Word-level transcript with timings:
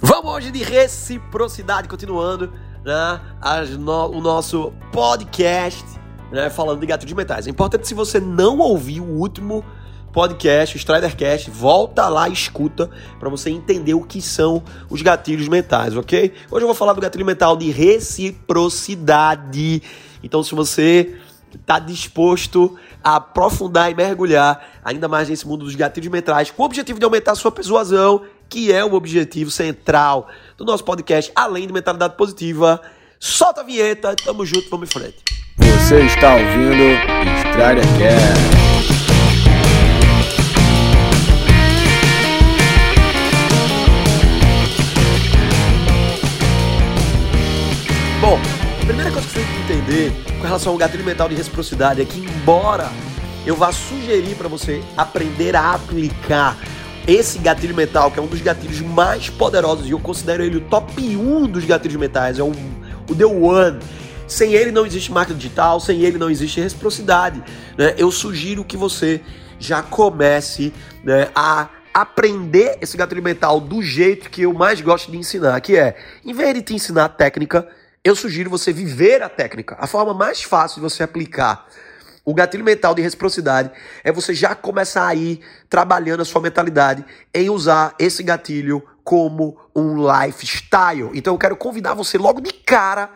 Vamos 0.00 0.32
hoje 0.32 0.52
de 0.52 0.62
reciprocidade, 0.62 1.88
continuando 1.88 2.52
né, 2.84 3.20
no, 3.80 4.10
o 4.10 4.20
nosso 4.20 4.72
podcast, 4.92 5.84
né, 6.30 6.48
falando 6.48 6.78
de 6.78 6.86
gatilhos 6.86 7.14
mentais. 7.14 7.48
É 7.48 7.50
importante 7.50 7.88
se 7.88 7.94
você 7.94 8.20
não 8.20 8.58
ouviu 8.58 9.02
o 9.02 9.18
último 9.18 9.64
podcast, 10.12 10.76
o 10.76 10.78
Stridercast, 10.78 11.50
volta 11.50 12.08
lá 12.08 12.28
e 12.28 12.32
escuta 12.32 12.88
para 13.18 13.28
você 13.28 13.50
entender 13.50 13.94
o 13.94 14.04
que 14.04 14.22
são 14.22 14.62
os 14.88 15.02
gatilhos 15.02 15.48
mentais, 15.48 15.96
ok? 15.96 16.32
Hoje 16.48 16.62
eu 16.62 16.68
vou 16.68 16.76
falar 16.76 16.92
do 16.92 17.00
gatilho 17.00 17.26
mental 17.26 17.56
de 17.56 17.72
reciprocidade. 17.72 19.82
Então, 20.22 20.44
se 20.44 20.54
você 20.54 21.16
está 21.52 21.80
disposto 21.80 22.78
a 23.02 23.16
aprofundar 23.16 23.90
e 23.90 23.94
mergulhar 23.94 24.66
ainda 24.84 25.08
mais 25.08 25.28
nesse 25.28 25.46
mundo 25.46 25.64
dos 25.64 25.74
gatilhos 25.74 26.10
mentais, 26.10 26.50
com 26.50 26.62
o 26.62 26.66
objetivo 26.66 26.98
de 26.98 27.04
aumentar 27.04 27.32
a 27.32 27.36
sua 27.36 27.50
persuasão, 27.50 28.22
que 28.48 28.72
é 28.72 28.84
o 28.84 28.94
objetivo 28.94 29.50
central 29.50 30.28
do 30.56 30.64
nosso 30.64 30.84
podcast, 30.84 31.30
além 31.34 31.66
de 31.66 31.72
mentalidade 31.72 32.16
positiva. 32.16 32.80
Solta 33.20 33.60
a 33.60 33.64
vinheta, 33.64 34.14
tamo 34.14 34.44
junto, 34.44 34.68
vamos 34.70 34.88
em 34.88 34.92
frente. 34.92 35.16
Você 35.58 36.00
está 36.02 36.34
ouvindo 36.34 36.98
Stridercast. 37.50 38.58
Bom, 48.20 48.38
a 48.82 48.86
primeira 48.86 49.10
coisa 49.10 49.26
que 49.26 49.34
você 49.34 49.40
tem 49.40 49.54
que 49.54 49.72
entender 49.72 50.27
com 50.38 50.44
relação 50.44 50.72
ao 50.72 50.78
gatilho 50.78 51.04
mental 51.04 51.28
de 51.28 51.34
reciprocidade 51.34 52.00
é 52.00 52.04
que, 52.04 52.20
embora 52.20 52.88
eu 53.44 53.56
vá 53.56 53.72
sugerir 53.72 54.36
para 54.36 54.48
você 54.48 54.82
aprender 54.96 55.56
a 55.56 55.72
aplicar 55.72 56.56
esse 57.06 57.38
gatilho 57.38 57.74
mental, 57.74 58.10
que 58.10 58.18
é 58.18 58.22
um 58.22 58.26
dos 58.26 58.40
gatilhos 58.40 58.80
mais 58.80 59.28
poderosos, 59.30 59.86
e 59.86 59.90
eu 59.90 59.98
considero 59.98 60.42
ele 60.42 60.58
o 60.58 60.60
top 60.60 60.92
1 61.00 61.46
dos 61.46 61.64
gatilhos 61.64 61.96
mentais, 61.96 62.38
é 62.38 62.42
o, 62.42 62.52
o 63.08 63.14
The 63.14 63.24
One. 63.24 63.80
Sem 64.26 64.52
ele 64.52 64.70
não 64.70 64.84
existe 64.84 65.10
marca 65.10 65.32
digital, 65.32 65.80
sem 65.80 66.02
ele 66.02 66.18
não 66.18 66.30
existe 66.30 66.60
reciprocidade. 66.60 67.42
Né? 67.76 67.94
Eu 67.96 68.10
sugiro 68.10 68.62
que 68.62 68.76
você 68.76 69.22
já 69.58 69.82
comece 69.82 70.72
né, 71.02 71.30
a 71.34 71.68
aprender 71.94 72.76
esse 72.80 72.96
gatilho 72.96 73.22
mental 73.22 73.58
do 73.58 73.82
jeito 73.82 74.28
que 74.30 74.42
eu 74.42 74.52
mais 74.52 74.80
gosto 74.80 75.10
de 75.10 75.16
ensinar, 75.16 75.60
que 75.62 75.76
é, 75.76 75.96
em 76.24 76.34
vez 76.34 76.54
de 76.54 76.62
te 76.62 76.74
ensinar 76.74 77.08
técnica, 77.08 77.66
eu 78.08 78.16
sugiro 78.16 78.48
você 78.48 78.72
viver 78.72 79.22
a 79.22 79.28
técnica. 79.28 79.76
A 79.78 79.86
forma 79.86 80.14
mais 80.14 80.42
fácil 80.42 80.76
de 80.76 80.80
você 80.80 81.02
aplicar 81.02 81.66
o 82.24 82.34
gatilho 82.34 82.64
mental 82.64 82.94
de 82.94 83.02
reciprocidade 83.02 83.70
é 84.02 84.10
você 84.10 84.34
já 84.34 84.54
começar 84.54 85.06
a 85.06 85.14
ir 85.14 85.40
trabalhando 85.68 86.20
a 86.20 86.24
sua 86.24 86.40
mentalidade 86.40 87.04
em 87.34 87.50
usar 87.50 87.94
esse 87.98 88.22
gatilho 88.22 88.82
como 89.04 89.58
um 89.74 89.96
lifestyle. 89.96 91.10
Então 91.14 91.34
eu 91.34 91.38
quero 91.38 91.56
convidar 91.56 91.94
você 91.94 92.18
logo 92.18 92.40
de 92.40 92.52
cara 92.52 93.10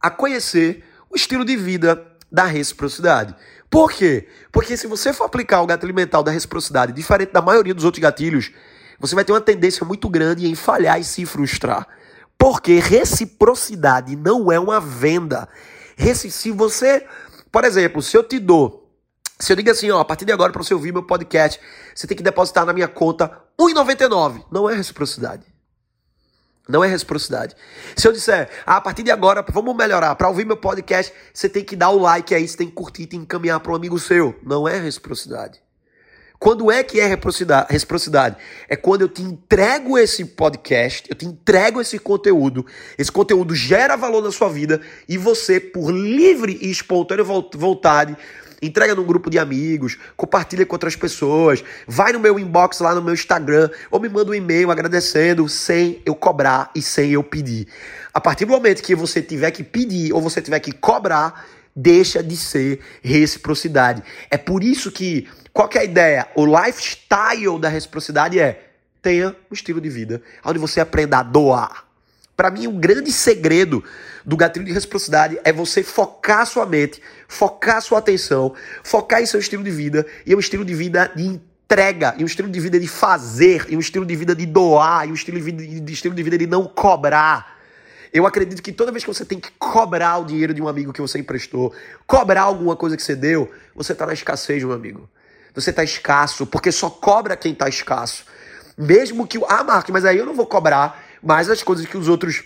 a 0.00 0.10
conhecer 0.10 0.84
o 1.10 1.16
estilo 1.16 1.44
de 1.44 1.56
vida 1.56 2.04
da 2.30 2.44
reciprocidade. 2.44 3.34
Por 3.70 3.92
quê? 3.92 4.28
Porque 4.50 4.76
se 4.76 4.86
você 4.86 5.12
for 5.12 5.24
aplicar 5.24 5.62
o 5.62 5.66
gatilho 5.66 5.94
mental 5.94 6.22
da 6.22 6.30
reciprocidade 6.30 6.92
diferente 6.92 7.32
da 7.32 7.42
maioria 7.42 7.74
dos 7.74 7.84
outros 7.84 8.02
gatilhos, 8.02 8.50
você 8.98 9.14
vai 9.14 9.24
ter 9.24 9.32
uma 9.32 9.40
tendência 9.40 9.84
muito 9.84 10.08
grande 10.08 10.46
em 10.48 10.54
falhar 10.54 11.00
e 11.00 11.04
se 11.04 11.24
frustrar. 11.26 11.86
Porque 12.42 12.80
reciprocidade 12.80 14.16
não 14.16 14.50
é 14.50 14.58
uma 14.58 14.80
venda. 14.80 15.48
Se 16.12 16.50
você, 16.50 17.06
por 17.52 17.64
exemplo, 17.64 18.02
se 18.02 18.16
eu 18.16 18.24
te 18.24 18.40
dou, 18.40 18.90
se 19.38 19.52
eu 19.52 19.56
digo 19.56 19.70
assim, 19.70 19.92
ó, 19.92 20.00
a 20.00 20.04
partir 20.04 20.24
de 20.24 20.32
agora 20.32 20.52
para 20.52 20.60
você 20.60 20.74
ouvir 20.74 20.92
meu 20.92 21.04
podcast, 21.04 21.60
você 21.94 22.04
tem 22.04 22.16
que 22.16 22.22
depositar 22.22 22.66
na 22.66 22.72
minha 22.72 22.88
conta 22.88 23.30
1,99. 23.56 24.44
Não 24.50 24.68
é 24.68 24.74
reciprocidade. 24.74 25.46
Não 26.68 26.82
é 26.82 26.88
reciprocidade. 26.88 27.54
Se 27.94 28.08
eu 28.08 28.12
disser, 28.12 28.50
ah, 28.66 28.78
a 28.78 28.80
partir 28.80 29.04
de 29.04 29.12
agora, 29.12 29.46
vamos 29.48 29.76
melhorar, 29.76 30.16
para 30.16 30.28
ouvir 30.28 30.44
meu 30.44 30.56
podcast, 30.56 31.14
você 31.32 31.48
tem 31.48 31.62
que 31.62 31.76
dar 31.76 31.90
o 31.90 31.98
like 32.00 32.34
aí, 32.34 32.48
você 32.48 32.56
tem 32.56 32.66
que 32.66 32.74
curtir, 32.74 33.06
tem 33.06 33.20
que 33.20 33.24
encaminhar 33.24 33.60
para 33.60 33.70
um 33.70 33.76
amigo 33.76 34.00
seu. 34.00 34.36
Não 34.42 34.66
é 34.66 34.80
reciprocidade. 34.80 35.61
Quando 36.42 36.72
é 36.72 36.82
que 36.82 36.98
é 36.98 37.06
reciprocidade? 37.06 38.36
É 38.68 38.74
quando 38.74 39.02
eu 39.02 39.08
te 39.08 39.22
entrego 39.22 39.96
esse 39.96 40.24
podcast, 40.24 41.08
eu 41.08 41.14
te 41.14 41.24
entrego 41.24 41.80
esse 41.80 42.00
conteúdo, 42.00 42.66
esse 42.98 43.12
conteúdo 43.12 43.54
gera 43.54 43.94
valor 43.94 44.20
na 44.20 44.32
sua 44.32 44.48
vida 44.48 44.80
e 45.08 45.16
você, 45.16 45.60
por 45.60 45.92
livre 45.92 46.58
e 46.60 46.68
espontânea 46.68 47.22
vontade, 47.22 48.16
entrega 48.60 48.92
num 48.92 49.04
grupo 49.04 49.30
de 49.30 49.38
amigos, 49.38 49.96
compartilha 50.16 50.66
com 50.66 50.74
outras 50.74 50.96
pessoas, 50.96 51.62
vai 51.86 52.12
no 52.12 52.18
meu 52.18 52.36
inbox 52.36 52.80
lá 52.80 52.92
no 52.92 53.02
meu 53.02 53.14
Instagram 53.14 53.70
ou 53.88 54.00
me 54.00 54.08
manda 54.08 54.32
um 54.32 54.34
e-mail 54.34 54.68
agradecendo 54.72 55.48
sem 55.48 56.02
eu 56.04 56.16
cobrar 56.16 56.72
e 56.74 56.82
sem 56.82 57.12
eu 57.12 57.22
pedir. 57.22 57.68
A 58.12 58.20
partir 58.20 58.46
do 58.46 58.50
momento 58.50 58.82
que 58.82 58.96
você 58.96 59.22
tiver 59.22 59.52
que 59.52 59.62
pedir 59.62 60.12
ou 60.12 60.20
você 60.20 60.42
tiver 60.42 60.58
que 60.58 60.72
cobrar, 60.72 61.46
deixa 61.74 62.22
de 62.22 62.36
ser 62.36 62.80
reciprocidade. 63.02 64.02
É 64.30 64.36
por 64.36 64.62
isso 64.62 64.90
que 64.90 65.28
qual 65.52 65.68
que 65.68 65.78
é 65.78 65.82
a 65.82 65.84
ideia? 65.84 66.28
O 66.34 66.46
lifestyle 66.46 67.58
da 67.60 67.68
reciprocidade 67.68 68.38
é 68.38 68.70
tenha 69.02 69.36
um 69.50 69.54
estilo 69.54 69.80
de 69.80 69.90
vida 69.90 70.22
onde 70.44 70.58
você 70.58 70.80
aprenda 70.80 71.18
a 71.18 71.22
doar. 71.22 71.84
Para 72.36 72.50
mim, 72.50 72.66
o 72.66 72.72
grande 72.72 73.12
segredo 73.12 73.84
do 74.24 74.36
gatilho 74.36 74.64
de 74.64 74.72
reciprocidade 74.72 75.38
é 75.44 75.52
você 75.52 75.82
focar 75.82 76.46
sua 76.46 76.64
mente, 76.64 77.02
focar 77.28 77.82
sua 77.82 77.98
atenção, 77.98 78.54
focar 78.82 79.20
em 79.20 79.26
seu 79.26 79.38
estilo 79.38 79.62
de 79.62 79.70
vida 79.70 80.06
e 80.24 80.34
um 80.34 80.40
estilo 80.40 80.64
de 80.64 80.74
vida 80.74 81.12
de 81.14 81.40
entrega, 81.72 82.14
e 82.18 82.22
um 82.22 82.26
estilo 82.26 82.48
de 82.48 82.60
vida 82.60 82.78
de 82.78 82.88
fazer, 82.88 83.66
e 83.68 83.76
um 83.76 83.80
estilo 83.80 84.04
de 84.04 84.14
vida 84.14 84.34
de 84.34 84.44
doar, 84.44 85.08
e 85.08 85.10
um 85.10 85.14
estilo 85.14 85.38
de 85.38 85.44
vida 85.44 85.62
de, 85.82 85.92
estilo 85.92 86.14
de, 86.14 86.22
vida 86.22 86.38
de 86.38 86.46
não 86.46 86.66
cobrar. 86.66 87.61
Eu 88.12 88.26
acredito 88.26 88.62
que 88.62 88.72
toda 88.72 88.92
vez 88.92 89.04
que 89.04 89.12
você 89.12 89.24
tem 89.24 89.40
que 89.40 89.50
cobrar 89.58 90.18
o 90.18 90.24
dinheiro 90.24 90.52
de 90.52 90.60
um 90.60 90.68
amigo 90.68 90.92
que 90.92 91.00
você 91.00 91.18
emprestou, 91.18 91.72
cobrar 92.06 92.42
alguma 92.42 92.76
coisa 92.76 92.96
que 92.96 93.02
você 93.02 93.16
deu, 93.16 93.50
você 93.74 93.92
está 93.92 94.06
na 94.06 94.12
escassez, 94.12 94.62
meu 94.62 94.72
amigo 94.72 95.08
você 95.54 95.70
está 95.70 95.84
escasso, 95.84 96.46
porque 96.46 96.72
só 96.72 96.88
cobra 96.88 97.36
quem 97.36 97.52
está 97.52 97.68
escasso. 97.68 98.24
Mesmo 98.76 99.26
que. 99.26 99.38
Ah, 99.48 99.62
Mark, 99.62 99.88
mas 99.90 100.04
aí 100.04 100.16
eu 100.16 100.26
não 100.26 100.34
vou 100.34 100.46
cobrar 100.46 101.04
mais 101.22 101.50
as 101.50 101.62
coisas 101.62 101.86
que 101.86 101.96
os 101.96 102.08
outros. 102.08 102.42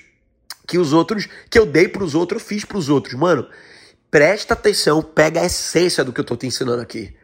Que 0.66 0.78
os 0.78 0.92
outros. 0.92 1.28
Que 1.48 1.58
eu 1.58 1.64
dei 1.64 1.88
para 1.88 2.02
os 2.02 2.14
outros, 2.14 2.42
eu 2.42 2.46
fiz 2.46 2.64
para 2.64 2.76
os 2.76 2.88
outros. 2.88 3.14
Mano, 3.14 3.48
presta 4.10 4.54
atenção, 4.54 5.02
pega 5.02 5.40
a 5.40 5.46
essência 5.46 6.02
do 6.02 6.12
que 6.12 6.20
eu 6.20 6.22
estou 6.22 6.36
te 6.36 6.46
ensinando 6.46 6.82
aqui. 6.82 7.14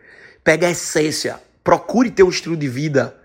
Pega 0.45 0.69
a 0.69 0.71
essência. 0.71 1.41
Procure 1.65 2.11
ter 2.11 2.23
um 2.23 2.31
estilo 2.31 2.57
de 2.57 2.69
vida 2.69 3.17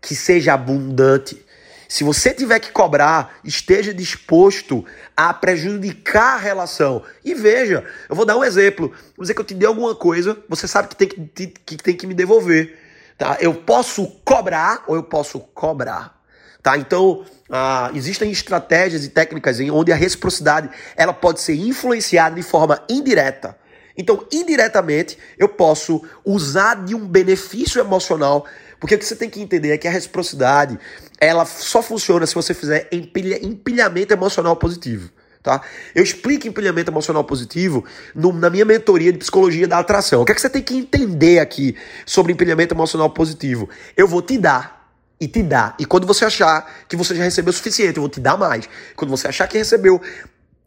que 0.00 0.14
seja 0.14 0.54
abundante. 0.54 1.44
Se 1.88 2.02
você 2.02 2.34
tiver 2.34 2.58
que 2.58 2.72
cobrar, 2.72 3.38
esteja 3.44 3.94
disposto 3.94 4.84
a 5.16 5.32
prejudicar 5.32 6.34
a 6.34 6.38
relação. 6.38 7.02
E 7.24 7.34
veja, 7.34 7.84
eu 8.08 8.16
vou 8.16 8.24
dar 8.24 8.36
um 8.36 8.44
exemplo. 8.44 8.88
Vou 9.16 9.22
dizer 9.22 9.34
que 9.34 9.40
eu 9.40 9.44
te 9.44 9.54
dei 9.54 9.68
alguma 9.68 9.94
coisa, 9.94 10.36
você 10.48 10.66
sabe 10.66 10.88
que 10.88 10.96
tem 10.96 11.08
que, 11.08 11.46
que, 11.46 11.76
tem 11.76 11.96
que 11.96 12.06
me 12.06 12.14
devolver. 12.14 12.78
Tá? 13.16 13.36
Eu 13.40 13.54
posso 13.54 14.06
cobrar 14.24 14.84
ou 14.86 14.96
eu 14.96 15.02
posso 15.02 15.38
cobrar. 15.38 16.20
Tá? 16.62 16.76
Então, 16.76 17.24
ah, 17.48 17.90
existem 17.94 18.30
estratégias 18.30 19.04
e 19.04 19.08
técnicas 19.08 19.60
em 19.60 19.70
onde 19.70 19.92
a 19.92 19.96
reciprocidade 19.96 20.68
ela 20.96 21.12
pode 21.12 21.40
ser 21.40 21.54
influenciada 21.54 22.34
de 22.34 22.42
forma 22.42 22.82
indireta. 22.88 23.56
Então, 23.96 24.26
indiretamente, 24.30 25.18
eu 25.38 25.48
posso 25.48 26.02
usar 26.24 26.84
de 26.84 26.94
um 26.94 27.06
benefício 27.06 27.80
emocional 27.80 28.46
porque 28.78 28.94
o 28.94 28.98
que 28.98 29.04
você 29.04 29.16
tem 29.16 29.30
que 29.30 29.40
entender 29.40 29.70
é 29.70 29.78
que 29.78 29.88
a 29.88 29.90
reciprocidade, 29.90 30.78
ela 31.18 31.44
só 31.44 31.82
funciona 31.82 32.26
se 32.26 32.34
você 32.34 32.52
fizer 32.52 32.88
empilha, 32.92 33.44
empilhamento 33.44 34.12
emocional 34.12 34.56
positivo. 34.56 35.10
Tá? 35.42 35.62
Eu 35.94 36.02
explico 36.02 36.48
empilhamento 36.48 36.90
emocional 36.90 37.22
positivo 37.22 37.84
no, 38.14 38.32
na 38.32 38.50
minha 38.50 38.64
mentoria 38.64 39.12
de 39.12 39.18
psicologia 39.18 39.68
da 39.68 39.78
atração. 39.78 40.22
O 40.22 40.24
que 40.24 40.32
é 40.32 40.34
que 40.34 40.40
você 40.40 40.50
tem 40.50 40.62
que 40.62 40.76
entender 40.76 41.38
aqui 41.38 41.76
sobre 42.04 42.32
empilhamento 42.32 42.74
emocional 42.74 43.08
positivo? 43.10 43.68
Eu 43.96 44.08
vou 44.08 44.20
te 44.20 44.36
dar 44.38 44.90
e 45.20 45.28
te 45.28 45.42
dar. 45.44 45.76
E 45.78 45.84
quando 45.84 46.06
você 46.06 46.24
achar 46.24 46.84
que 46.88 46.96
você 46.96 47.14
já 47.14 47.22
recebeu 47.22 47.50
o 47.50 47.54
suficiente, 47.54 47.96
eu 47.96 48.02
vou 48.02 48.10
te 48.10 48.18
dar 48.18 48.36
mais. 48.36 48.68
Quando 48.96 49.10
você 49.10 49.28
achar 49.28 49.46
que 49.46 49.56
recebeu, 49.56 50.02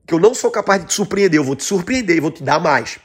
que 0.08 0.14
eu 0.14 0.20
não 0.20 0.34
sou 0.34 0.50
capaz 0.50 0.82
de 0.82 0.88
te 0.88 0.94
surpreender, 0.94 1.38
eu 1.38 1.44
vou 1.44 1.58
te 1.58 1.64
surpreender 1.66 2.16
e 2.16 2.22
vou 2.22 2.32
te 2.32 2.42
dar 2.42 2.60
mais. 2.60 3.00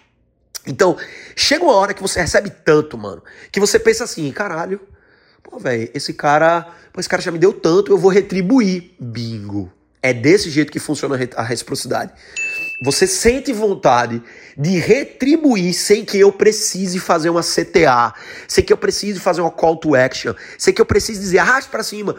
Então, 0.66 0.96
chega 1.36 1.64
uma 1.64 1.74
hora 1.74 1.92
que 1.92 2.00
você 2.00 2.20
recebe 2.20 2.50
tanto, 2.50 2.96
mano, 2.96 3.22
que 3.52 3.60
você 3.60 3.78
pensa 3.78 4.04
assim, 4.04 4.30
caralho, 4.32 4.80
Pô, 5.44 5.58
velho, 5.58 5.90
esse 5.94 6.14
cara, 6.14 6.66
pô, 6.92 6.98
esse 6.98 7.08
cara 7.08 7.22
já 7.22 7.30
me 7.30 7.38
deu 7.38 7.52
tanto, 7.52 7.92
eu 7.92 7.98
vou 7.98 8.10
retribuir. 8.10 8.92
Bingo. 8.98 9.70
É 10.02 10.12
desse 10.12 10.50
jeito 10.50 10.72
que 10.72 10.80
funciona 10.80 11.16
a 11.36 11.42
reciprocidade. 11.42 12.12
Você 12.82 13.06
sente 13.06 13.52
vontade 13.52 14.22
de 14.56 14.78
retribuir 14.78 15.72
sem 15.74 16.04
que 16.04 16.18
eu 16.18 16.32
precise 16.32 16.98
fazer 16.98 17.30
uma 17.30 17.42
CTA, 17.42 18.12
sem 18.48 18.64
que 18.64 18.72
eu 18.72 18.76
precise 18.76 19.20
fazer 19.20 19.42
uma 19.42 19.50
call 19.50 19.76
to 19.76 19.94
action, 19.94 20.34
sem 20.58 20.74
que 20.74 20.80
eu 20.80 20.86
precise 20.86 21.20
dizer 21.20 21.38
arraste 21.38 21.70
para 21.70 21.82
cima. 21.82 22.16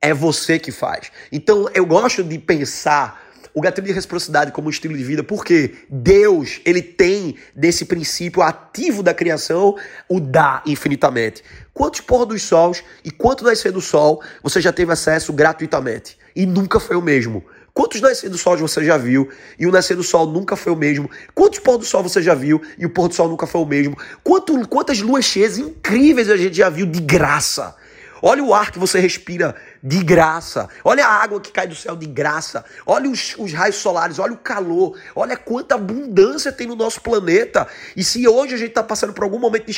É 0.00 0.14
você 0.14 0.58
que 0.58 0.70
faz. 0.70 1.10
Então 1.32 1.68
eu 1.74 1.84
gosto 1.84 2.22
de 2.22 2.38
pensar 2.38 3.25
o 3.56 3.60
gatilho 3.62 3.86
de 3.86 3.92
reciprocidade 3.94 4.52
como 4.52 4.68
estilo 4.68 4.94
de 4.94 5.02
vida, 5.02 5.24
porque 5.24 5.72
Deus, 5.88 6.60
ele 6.62 6.82
tem 6.82 7.36
desse 7.54 7.86
princípio 7.86 8.42
ativo 8.42 9.02
da 9.02 9.14
criação 9.14 9.74
o 10.10 10.20
dar 10.20 10.62
infinitamente. 10.66 11.42
Quantos 11.72 12.02
pôr 12.02 12.26
dos 12.26 12.42
sols 12.42 12.84
e 13.02 13.10
quanto 13.10 13.44
nascer 13.44 13.72
do 13.72 13.80
sol 13.80 14.22
você 14.42 14.60
já 14.60 14.74
teve 14.74 14.92
acesso 14.92 15.32
gratuitamente? 15.32 16.18
E 16.36 16.44
nunca 16.44 16.78
foi 16.78 16.96
o 16.96 17.00
mesmo. 17.00 17.42
Quantos 17.72 17.98
nascer 17.98 18.28
do 18.28 18.36
sol 18.36 18.58
você 18.58 18.84
já 18.84 18.98
viu 18.98 19.26
e 19.58 19.66
o 19.66 19.72
nascer 19.72 19.96
do 19.96 20.02
sol 20.02 20.26
nunca 20.26 20.54
foi 20.54 20.74
o 20.74 20.76
mesmo? 20.76 21.10
Quantos 21.34 21.58
pôr 21.58 21.78
do 21.78 21.84
sol 21.86 22.02
você 22.02 22.20
já 22.20 22.34
viu 22.34 22.60
e 22.76 22.84
o 22.84 22.90
pôr 22.90 23.08
do 23.08 23.14
sol 23.14 23.26
nunca 23.26 23.46
foi 23.46 23.62
o 23.62 23.66
mesmo? 23.66 23.96
Quanto, 24.22 24.68
quantas 24.68 25.00
luas 25.00 25.24
cheias 25.24 25.56
incríveis 25.56 26.28
a 26.28 26.36
gente 26.36 26.58
já 26.58 26.68
viu 26.68 26.84
de 26.84 27.00
graça? 27.00 27.74
Olha 28.22 28.42
o 28.42 28.54
ar 28.54 28.70
que 28.70 28.78
você 28.78 28.98
respira 28.98 29.54
de 29.82 30.02
graça. 30.02 30.68
Olha 30.84 31.06
a 31.06 31.22
água 31.22 31.40
que 31.40 31.52
cai 31.52 31.66
do 31.66 31.74
céu 31.74 31.96
de 31.96 32.06
graça. 32.06 32.64
Olha 32.86 33.08
os, 33.10 33.34
os, 33.38 33.52
raios 33.52 33.76
solares, 33.76 34.18
olha 34.18 34.32
o 34.32 34.38
calor. 34.38 34.98
Olha 35.14 35.36
quanta 35.36 35.74
abundância 35.74 36.52
tem 36.52 36.66
no 36.66 36.76
nosso 36.76 37.00
planeta. 37.00 37.66
E 37.96 38.02
se 38.02 38.26
hoje 38.26 38.54
a 38.54 38.58
gente 38.58 38.70
está 38.70 38.82
passando 38.82 39.12
por 39.12 39.24
algum 39.24 39.38
momento 39.38 39.66
de 39.66 39.72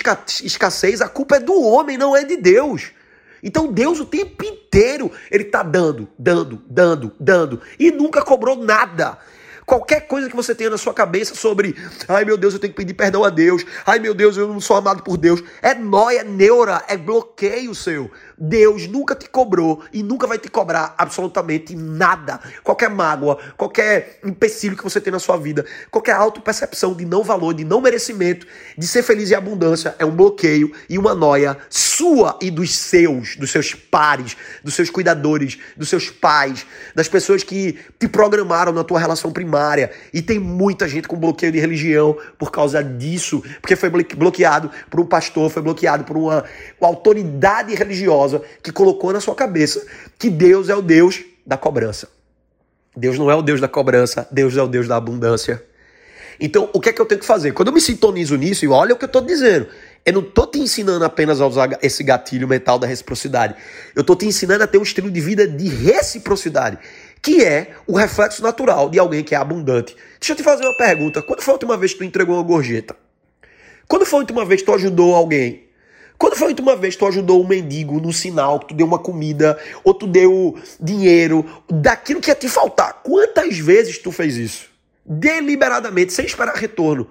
escassez, 0.44 1.00
a 1.00 1.08
culpa 1.08 1.36
é 1.36 1.40
do 1.40 1.60
homem, 1.62 1.98
não 1.98 2.16
é 2.16 2.24
de 2.24 2.36
Deus. 2.36 2.90
Então 3.42 3.72
Deus 3.72 4.00
o 4.00 4.04
tempo 4.04 4.44
inteiro 4.44 5.12
ele 5.30 5.44
está 5.44 5.62
dando, 5.62 6.08
dando, 6.18 6.62
dando, 6.68 7.12
dando 7.18 7.62
e 7.78 7.90
nunca 7.90 8.22
cobrou 8.22 8.56
nada. 8.56 9.18
Qualquer 9.68 10.06
coisa 10.06 10.30
que 10.30 10.34
você 10.34 10.54
tenha 10.54 10.70
na 10.70 10.78
sua 10.78 10.94
cabeça 10.94 11.34
sobre, 11.34 11.76
ai 12.08 12.24
meu 12.24 12.38
Deus, 12.38 12.54
eu 12.54 12.58
tenho 12.58 12.72
que 12.72 12.76
pedir 12.78 12.94
perdão 12.94 13.22
a 13.22 13.28
Deus, 13.28 13.66
ai 13.84 13.98
meu 13.98 14.14
Deus, 14.14 14.34
eu 14.34 14.48
não 14.48 14.62
sou 14.62 14.74
amado 14.74 15.02
por 15.02 15.18
Deus, 15.18 15.44
é 15.60 15.74
nóia, 15.74 16.20
é 16.20 16.24
neura, 16.24 16.82
é 16.88 16.96
bloqueio 16.96 17.74
seu. 17.74 18.10
Deus 18.38 18.86
nunca 18.86 19.14
te 19.14 19.28
cobrou 19.28 19.82
e 19.92 20.02
nunca 20.02 20.26
vai 20.26 20.38
te 20.38 20.48
cobrar 20.48 20.94
absolutamente 20.96 21.76
nada. 21.76 22.40
Qualquer 22.64 22.88
mágoa, 22.88 23.36
qualquer 23.58 24.20
empecilho 24.24 24.74
que 24.74 24.84
você 24.84 25.02
tem 25.02 25.12
na 25.12 25.18
sua 25.18 25.36
vida, 25.36 25.66
qualquer 25.90 26.12
autopercepção 26.12 26.94
de 26.94 27.04
não 27.04 27.22
valor, 27.22 27.52
de 27.52 27.64
não 27.64 27.82
merecimento, 27.82 28.46
de 28.76 28.86
ser 28.86 29.02
feliz 29.02 29.28
e 29.28 29.34
abundância, 29.34 29.94
é 29.98 30.04
um 30.04 30.16
bloqueio 30.16 30.72
e 30.88 30.96
uma 30.96 31.14
noia 31.14 31.58
sua 31.68 32.38
e 32.40 32.50
dos 32.50 32.74
seus, 32.74 33.36
dos 33.36 33.50
seus 33.50 33.74
pares, 33.74 34.34
dos 34.64 34.72
seus 34.72 34.88
cuidadores, 34.88 35.58
dos 35.76 35.90
seus 35.90 36.08
pais, 36.08 36.64
das 36.94 37.08
pessoas 37.08 37.42
que 37.42 37.76
te 37.98 38.08
programaram 38.08 38.72
na 38.72 38.82
tua 38.82 38.98
relação 38.98 39.30
primária. 39.30 39.57
E 40.12 40.22
tem 40.22 40.38
muita 40.38 40.88
gente 40.88 41.08
com 41.08 41.16
bloqueio 41.16 41.52
de 41.52 41.58
religião 41.58 42.16
por 42.38 42.50
causa 42.50 42.82
disso, 42.82 43.42
porque 43.60 43.76
foi 43.76 43.90
bloqueado 43.90 44.70
por 44.90 45.00
um 45.00 45.06
pastor, 45.06 45.50
foi 45.50 45.62
bloqueado 45.62 46.04
por 46.04 46.16
uma, 46.16 46.44
uma 46.80 46.88
autoridade 46.88 47.74
religiosa 47.74 48.42
que 48.62 48.72
colocou 48.72 49.12
na 49.12 49.20
sua 49.20 49.34
cabeça 49.34 49.86
que 50.18 50.30
Deus 50.30 50.68
é 50.68 50.74
o 50.74 50.82
Deus 50.82 51.24
da 51.46 51.56
cobrança. 51.56 52.08
Deus 52.96 53.18
não 53.18 53.30
é 53.30 53.34
o 53.34 53.42
Deus 53.42 53.60
da 53.60 53.68
cobrança, 53.68 54.26
Deus 54.30 54.56
é 54.56 54.62
o 54.62 54.66
Deus 54.66 54.88
da 54.88 54.96
abundância. 54.96 55.62
Então, 56.40 56.70
o 56.72 56.80
que 56.80 56.88
é 56.88 56.92
que 56.92 57.00
eu 57.00 57.06
tenho 57.06 57.20
que 57.20 57.26
fazer? 57.26 57.52
Quando 57.52 57.68
eu 57.68 57.74
me 57.74 57.80
sintonizo 57.80 58.36
nisso, 58.36 58.64
e 58.64 58.68
olha 58.68 58.94
o 58.94 58.96
que 58.96 59.04
eu 59.04 59.08
estou 59.08 59.22
dizendo. 59.22 59.66
Eu 60.06 60.12
não 60.12 60.20
estou 60.22 60.46
te 60.46 60.58
ensinando 60.58 61.04
apenas 61.04 61.40
a 61.40 61.46
usar 61.46 61.78
esse 61.82 62.02
gatilho 62.02 62.46
mental 62.46 62.78
da 62.78 62.86
reciprocidade. 62.86 63.54
Eu 63.94 64.00
estou 64.00 64.16
te 64.16 64.24
ensinando 64.24 64.64
a 64.64 64.66
ter 64.66 64.78
um 64.78 64.82
estilo 64.82 65.10
de 65.10 65.20
vida 65.20 65.46
de 65.46 65.68
reciprocidade, 65.68 66.78
que 67.22 67.44
é 67.44 67.74
o 67.86 67.96
reflexo 67.96 68.42
natural 68.42 68.88
de 68.88 68.98
alguém 68.98 69.22
que 69.22 69.34
é 69.34 69.38
abundante. 69.38 69.96
Deixa 70.18 70.32
eu 70.32 70.36
te 70.36 70.42
fazer 70.42 70.64
uma 70.64 70.76
pergunta. 70.76 71.22
Quando 71.22 71.42
foi 71.42 71.52
a 71.52 71.54
última 71.54 71.76
vez 71.76 71.92
que 71.92 71.98
tu 71.98 72.04
entregou 72.04 72.36
uma 72.36 72.42
gorjeta? 72.42 72.96
Quando 73.86 74.04
foi 74.04 74.18
a 74.18 74.20
última 74.20 74.44
vez 74.44 74.60
que 74.60 74.66
tu 74.66 74.74
ajudou 74.74 75.14
alguém? 75.14 75.68
Quando 76.18 76.34
foi 76.34 76.48
a 76.48 76.50
última 76.50 76.74
vez 76.74 76.94
que 76.94 76.98
tu 76.98 77.06
ajudou 77.06 77.42
um 77.42 77.46
mendigo 77.46 78.00
no 78.00 78.12
sinal, 78.12 78.58
que 78.58 78.68
tu 78.68 78.74
deu 78.74 78.86
uma 78.86 78.98
comida, 78.98 79.56
ou 79.84 79.94
tu 79.94 80.06
deu 80.06 80.58
dinheiro, 80.80 81.46
daquilo 81.70 82.20
que 82.20 82.30
ia 82.30 82.34
te 82.34 82.48
faltar? 82.48 83.02
Quantas 83.04 83.56
vezes 83.58 83.98
tu 83.98 84.10
fez 84.10 84.36
isso? 84.36 84.68
Deliberadamente, 85.06 86.12
sem 86.12 86.26
esperar 86.26 86.54
retorno. 86.56 87.08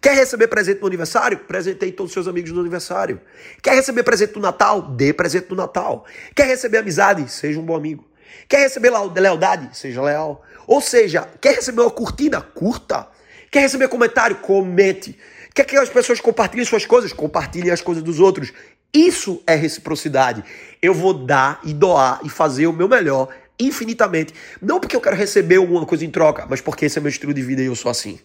Quer 0.00 0.14
receber 0.14 0.48
presente 0.48 0.80
no 0.80 0.86
aniversário? 0.86 1.38
Presentei 1.38 1.92
todos 1.92 2.10
os 2.10 2.14
seus 2.14 2.26
amigos 2.26 2.50
no 2.50 2.60
aniversário. 2.60 3.20
Quer 3.62 3.74
receber 3.74 4.02
presente 4.02 4.34
no 4.34 4.40
Natal? 4.40 4.82
Dê 4.82 5.12
presente 5.12 5.48
no 5.50 5.56
Natal. 5.56 6.04
Quer 6.34 6.46
receber 6.46 6.78
amizade? 6.78 7.30
Seja 7.30 7.60
um 7.60 7.64
bom 7.64 7.76
amigo. 7.76 8.09
Quer 8.48 8.60
receber 8.60 8.90
lealdade? 8.90 9.76
Seja 9.76 10.02
leal. 10.02 10.42
Ou 10.66 10.80
seja, 10.80 11.28
quer 11.40 11.56
receber 11.56 11.82
uma 11.82 11.90
curtida? 11.90 12.40
Curta. 12.40 13.08
Quer 13.50 13.60
receber 13.60 13.88
comentário? 13.88 14.36
Comente. 14.36 15.18
Quer 15.54 15.64
que 15.64 15.76
as 15.76 15.88
pessoas 15.88 16.20
compartilhem 16.20 16.64
suas 16.64 16.86
coisas? 16.86 17.12
Compartilhem 17.12 17.70
as 17.70 17.80
coisas 17.80 18.02
dos 18.02 18.20
outros. 18.20 18.52
Isso 18.92 19.42
é 19.46 19.54
reciprocidade. 19.54 20.44
Eu 20.80 20.94
vou 20.94 21.12
dar 21.12 21.60
e 21.64 21.74
doar 21.74 22.20
e 22.24 22.28
fazer 22.28 22.66
o 22.66 22.72
meu 22.72 22.88
melhor 22.88 23.28
infinitamente. 23.58 24.32
Não 24.60 24.80
porque 24.80 24.96
eu 24.96 25.00
quero 25.00 25.16
receber 25.16 25.56
alguma 25.56 25.84
coisa 25.84 26.04
em 26.04 26.10
troca, 26.10 26.46
mas 26.48 26.60
porque 26.60 26.86
esse 26.86 26.98
é 26.98 27.00
meu 27.00 27.10
estilo 27.10 27.34
de 27.34 27.42
vida 27.42 27.62
e 27.62 27.66
eu 27.66 27.76
sou 27.76 27.90
assim. 27.90 28.18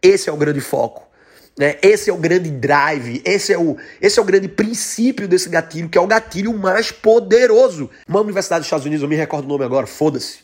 Esse 0.00 0.28
é 0.28 0.32
o 0.32 0.36
grande 0.36 0.60
foco. 0.60 1.07
Né? 1.58 1.76
Esse 1.82 2.08
é 2.08 2.12
o 2.12 2.16
grande 2.16 2.50
drive, 2.50 3.20
esse 3.24 3.52
é 3.52 3.58
o, 3.58 3.76
esse 4.00 4.16
é 4.16 4.22
o 4.22 4.24
grande 4.24 4.46
princípio 4.46 5.26
desse 5.26 5.48
gatilho, 5.48 5.88
que 5.88 5.98
é 5.98 6.00
o 6.00 6.06
gatilho 6.06 6.56
mais 6.56 6.92
poderoso. 6.92 7.90
Uma 8.06 8.20
universidade 8.20 8.60
dos 8.60 8.66
Estados 8.68 8.86
Unidos, 8.86 9.02
eu 9.02 9.08
me 9.08 9.16
recordo 9.16 9.44
o 9.44 9.48
nome 9.48 9.64
agora, 9.64 9.84
foda-se. 9.84 10.38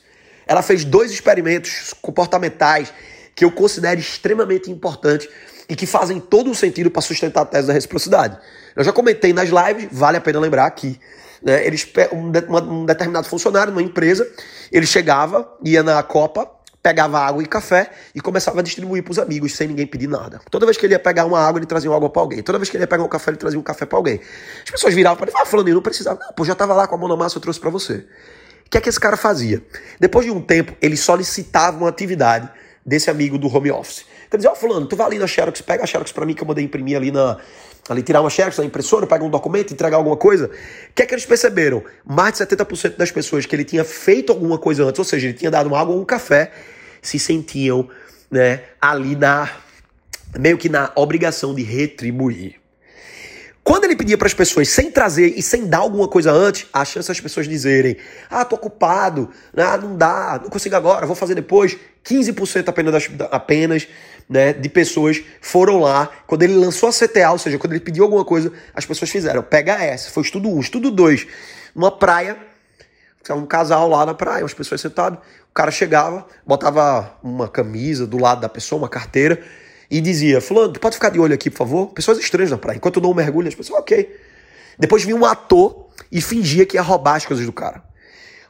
Ela 0.44 0.60
fez 0.60 0.84
dois 0.84 1.12
experimentos 1.12 1.94
comportamentais 2.02 2.92
que 3.34 3.44
eu 3.44 3.52
considero 3.52 4.00
extremamente 4.00 4.70
importantes 4.70 5.28
e 5.68 5.76
que 5.76 5.86
fazem 5.86 6.18
todo 6.18 6.50
o 6.50 6.54
sentido 6.54 6.90
para 6.90 7.00
sustentar 7.00 7.42
a 7.42 7.46
tese 7.46 7.68
da 7.68 7.72
reciprocidade. 7.72 8.36
Eu 8.74 8.82
já 8.82 8.92
comentei 8.92 9.32
nas 9.32 9.48
lives, 9.48 9.88
vale 9.92 10.16
a 10.16 10.20
pena 10.20 10.40
lembrar 10.40 10.66
aqui. 10.66 10.98
Né, 11.40 11.64
eles, 11.64 11.86
um, 12.12 12.32
um 12.72 12.84
determinado 12.84 13.28
funcionário 13.28 13.72
numa 13.72 13.82
empresa, 13.82 14.28
ele 14.72 14.86
chegava, 14.86 15.48
ia 15.64 15.82
na 15.82 16.02
Copa, 16.02 16.50
pegava 16.84 17.18
água 17.18 17.42
e 17.42 17.46
café 17.46 17.90
e 18.14 18.20
começava 18.20 18.60
a 18.60 18.62
distribuir 18.62 19.02
para 19.02 19.12
os 19.12 19.18
amigos 19.18 19.56
sem 19.56 19.66
ninguém 19.66 19.86
pedir 19.86 20.06
nada. 20.06 20.38
Toda 20.50 20.66
vez 20.66 20.76
que 20.76 20.84
ele 20.84 20.92
ia 20.92 20.98
pegar 20.98 21.24
uma 21.24 21.40
água, 21.40 21.58
ele 21.58 21.64
trazia 21.64 21.90
uma 21.90 21.96
água 21.96 22.10
para 22.10 22.20
alguém. 22.20 22.42
Toda 22.42 22.58
vez 22.58 22.68
que 22.68 22.76
ele 22.76 22.84
ia 22.84 22.86
pegar 22.86 23.02
um 23.02 23.08
café, 23.08 23.30
ele 23.30 23.38
trazia 23.38 23.58
um 23.58 23.62
café 23.62 23.86
para 23.86 23.96
alguém. 23.96 24.20
As 24.62 24.70
pessoas 24.70 24.92
viravam 24.92 25.16
para 25.16 25.30
ele, 25.30 25.38
ah, 25.40 25.46
falando, 25.46 25.72
não 25.72 25.80
precisava. 25.80 26.20
Não, 26.20 26.34
pô, 26.34 26.44
já 26.44 26.52
estava 26.52 26.74
lá 26.74 26.86
com 26.86 26.94
a 26.94 26.98
mão 26.98 27.08
na 27.08 27.16
massa, 27.16 27.38
eu 27.38 27.40
trouxe 27.40 27.58
para 27.58 27.70
você. 27.70 28.04
O 28.66 28.70
que 28.70 28.76
é 28.76 28.80
que 28.82 28.90
esse 28.90 29.00
cara 29.00 29.16
fazia? 29.16 29.62
Depois 29.98 30.26
de 30.26 30.30
um 30.30 30.42
tempo, 30.42 30.76
ele 30.82 30.94
solicitava 30.94 31.78
uma 31.78 31.88
atividade 31.88 32.50
desse 32.84 33.08
amigo 33.08 33.38
do 33.38 33.48
home 33.48 33.70
office. 33.70 34.04
Então 34.28 34.36
dizia, 34.36 34.50
ó, 34.50 34.52
oh, 34.52 34.56
fulano, 34.56 34.84
tu 34.84 34.94
vai 34.94 35.06
ali 35.06 35.18
na 35.18 35.26
Xerox, 35.26 35.62
pega 35.62 35.84
a 35.84 35.86
Xerox 35.86 36.12
para 36.12 36.26
mim 36.26 36.34
que 36.34 36.42
eu 36.42 36.46
mandei 36.46 36.62
imprimir 36.62 36.98
ali 36.98 37.10
na... 37.10 37.38
Ali, 37.88 38.02
tirar 38.02 38.20
uma 38.20 38.30
Xerox 38.30 38.58
na 38.58 38.64
impressora, 38.64 39.06
pegar 39.06 39.24
um 39.24 39.30
documento, 39.30 39.72
entregar 39.72 39.96
alguma 39.96 40.16
coisa. 40.16 40.46
O 40.46 40.94
que 40.94 41.02
é 41.02 41.06
que 41.06 41.14
eles 41.14 41.24
perceberam? 41.24 41.82
Mais 42.04 42.34
de 42.34 42.44
70% 42.44 42.96
das 42.96 43.10
pessoas 43.10 43.46
que 43.46 43.56
ele 43.56 43.64
tinha 43.64 43.84
feito 43.84 44.32
alguma 44.32 44.58
coisa 44.58 44.84
antes, 44.84 44.98
ou 44.98 45.04
seja, 45.04 45.28
ele 45.28 45.34
tinha 45.34 45.50
dado 45.50 45.66
uma 45.66 45.80
água 45.80 45.94
ou 45.94 46.00
um 46.00 46.04
café, 46.04 46.50
se 47.04 47.18
sentiam 47.18 47.88
né, 48.30 48.62
ali 48.80 49.14
na... 49.14 49.48
meio 50.38 50.58
que 50.58 50.68
na 50.68 50.90
obrigação 50.96 51.54
de 51.54 51.62
retribuir. 51.62 52.56
Quando 53.62 53.84
ele 53.84 53.96
pedia 53.96 54.18
para 54.18 54.26
as 54.26 54.34
pessoas 54.34 54.68
sem 54.68 54.90
trazer 54.90 55.32
e 55.38 55.42
sem 55.42 55.66
dar 55.66 55.78
alguma 55.78 56.06
coisa 56.06 56.30
antes, 56.30 56.66
a 56.70 56.84
chance 56.84 57.08
das 57.08 57.18
pessoas 57.18 57.48
dizerem: 57.48 57.96
Ah, 58.28 58.44
tô 58.44 58.56
ocupado, 58.56 59.30
ah, 59.56 59.78
não 59.78 59.96
dá, 59.96 60.38
não 60.42 60.50
consigo 60.50 60.76
agora, 60.76 61.06
vou 61.06 61.16
fazer 61.16 61.34
depois. 61.34 61.76
15% 62.04 62.68
apenas, 62.68 62.92
das, 62.92 63.10
apenas 63.30 63.88
né, 64.28 64.52
de 64.52 64.68
pessoas 64.68 65.22
foram 65.40 65.80
lá. 65.80 66.10
Quando 66.26 66.42
ele 66.42 66.54
lançou 66.54 66.90
a 66.90 66.92
CTA, 66.92 67.30
ou 67.30 67.38
seja, 67.38 67.58
quando 67.58 67.72
ele 67.72 67.80
pediu 67.80 68.04
alguma 68.04 68.24
coisa, 68.24 68.52
as 68.74 68.84
pessoas 68.84 69.10
fizeram. 69.10 69.42
Pega 69.42 69.82
essa, 69.82 70.10
foi 70.10 70.22
estudo 70.22 70.50
1, 70.50 70.56
um, 70.56 70.60
estudo 70.60 70.90
2. 70.90 71.26
Numa 71.74 71.90
praia, 71.90 72.36
um 73.32 73.46
casal 73.46 73.88
lá 73.88 74.04
na 74.04 74.12
praia, 74.12 74.44
as 74.44 74.52
pessoas 74.52 74.80
sentadas. 74.80 75.18
O 75.50 75.54
cara 75.54 75.70
chegava, 75.70 76.26
botava 76.46 77.16
uma 77.22 77.48
camisa 77.48 78.06
do 78.06 78.18
lado 78.18 78.40
da 78.40 78.48
pessoa, 78.48 78.80
uma 78.80 78.88
carteira 78.88 79.40
e 79.90 80.00
dizia: 80.00 80.40
Fulano, 80.40 80.72
tu 80.72 80.80
pode 80.80 80.96
ficar 80.96 81.10
de 81.10 81.18
olho 81.18 81.32
aqui, 81.32 81.50
por 81.50 81.58
favor? 81.58 81.86
Pessoas 81.88 82.18
estranhas 82.18 82.50
na 82.50 82.58
praia. 82.58 82.76
Enquanto 82.76 82.96
eu 82.96 83.02
dou 83.02 83.12
um 83.12 83.14
mergulho, 83.14 83.48
as 83.48 83.54
pessoas, 83.54 83.80
ok. 83.80 84.14
Depois 84.78 85.04
vinha 85.04 85.16
um 85.16 85.24
ator 85.24 85.88
e 86.10 86.20
fingia 86.20 86.66
que 86.66 86.76
ia 86.76 86.82
roubar 86.82 87.14
as 87.14 87.24
coisas 87.24 87.46
do 87.46 87.52
cara. 87.52 87.82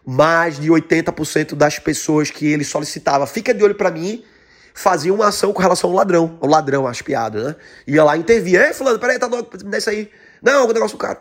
Mais 0.06 0.58
de 0.58 0.68
80% 0.70 1.54
das 1.54 1.78
pessoas 1.78 2.30
que 2.30 2.46
ele 2.46 2.64
solicitava, 2.64 3.26
fica 3.26 3.52
de 3.52 3.62
olho 3.62 3.74
para 3.74 3.90
mim, 3.90 4.24
faziam 4.72 5.16
uma 5.16 5.28
ação 5.28 5.52
com 5.52 5.60
relação 5.60 5.90
ao 5.90 5.96
ladrão. 5.96 6.38
O 6.40 6.46
ladrão, 6.46 6.86
as 6.86 7.02
piadas, 7.02 7.44
né? 7.44 7.56
Ia 7.86 8.04
lá 8.04 8.16
e 8.16 8.20
intervia. 8.20 8.66
Ei, 8.66 8.72
fulano, 8.72 8.98
peraí, 8.98 9.18
tá 9.18 9.26
louco, 9.26 9.56
me 9.62 9.70
dá 9.70 9.78
isso 9.78 9.90
aí. 9.90 10.10
Não, 10.42 10.66
o 10.66 10.72
negócio 10.72 10.96
do 10.96 11.00
cara. 11.00 11.20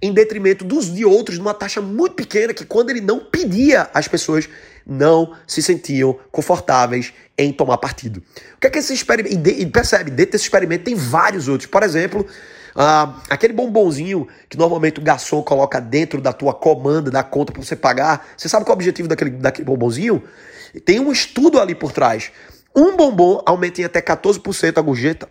Em 0.00 0.12
detrimento 0.12 0.64
dos 0.64 0.92
de 0.92 1.04
outros, 1.04 1.38
numa 1.38 1.54
taxa 1.54 1.80
muito 1.80 2.14
pequena, 2.14 2.52
que 2.52 2.66
quando 2.66 2.90
ele 2.90 3.00
não 3.00 3.18
pedia, 3.18 3.88
as 3.94 4.06
pessoas 4.06 4.48
não 4.86 5.34
se 5.46 5.62
sentiam 5.62 6.18
confortáveis 6.30 7.12
em 7.36 7.52
tomar 7.52 7.78
partido. 7.78 8.22
O 8.56 8.60
que 8.60 8.66
é 8.66 8.70
que 8.70 8.78
esse 8.78 8.94
experimento. 8.94 9.48
E, 9.48 9.66
percebe, 9.66 10.10
dentro 10.10 10.32
desse 10.32 10.44
experimento 10.44 10.84
tem 10.84 10.94
vários 10.94 11.48
outros. 11.48 11.68
Por 11.68 11.82
exemplo, 11.82 12.26
uh, 12.74 13.20
aquele 13.28 13.52
bombonzinho 13.52 14.28
que 14.48 14.56
normalmente 14.56 15.00
o 15.00 15.02
garçom 15.02 15.42
coloca 15.42 15.80
dentro 15.80 16.20
da 16.20 16.32
tua 16.32 16.54
comanda, 16.54 17.10
da 17.10 17.22
conta 17.22 17.52
para 17.52 17.62
você 17.62 17.74
pagar. 17.74 18.28
Você 18.36 18.48
sabe 18.48 18.64
qual 18.64 18.74
é 18.74 18.76
o 18.76 18.78
objetivo 18.78 19.08
daquele, 19.08 19.30
daquele 19.30 19.64
bombonzinho? 19.64 20.22
Tem 20.84 21.00
um 21.00 21.10
estudo 21.10 21.58
ali 21.58 21.74
por 21.74 21.90
trás. 21.90 22.30
Um 22.74 22.96
bombom 22.96 23.42
aumenta 23.46 23.80
em 23.80 23.84
até 23.84 24.00
14% 24.02 24.76
a 24.76 24.82
gorjeta. 24.82 25.28